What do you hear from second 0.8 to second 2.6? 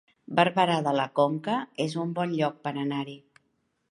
de la Conca es un bon lloc